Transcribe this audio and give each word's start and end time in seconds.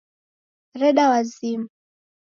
Reda 0.81 1.09
wazima 1.09 1.67